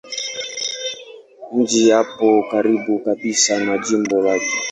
Mji 1.53 1.93
upo 1.93 2.43
karibu 2.51 2.99
kabisa 2.99 3.59
na 3.59 3.77
jimbo 3.77 4.21
lake. 4.21 4.57